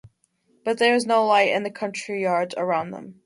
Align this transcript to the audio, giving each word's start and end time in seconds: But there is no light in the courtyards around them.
But 0.65 0.79
there 0.79 0.95
is 0.95 1.05
no 1.05 1.23
light 1.27 1.49
in 1.49 1.61
the 1.61 1.69
courtyards 1.69 2.55
around 2.57 2.89
them. 2.89 3.19